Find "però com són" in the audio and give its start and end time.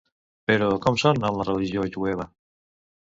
0.51-1.21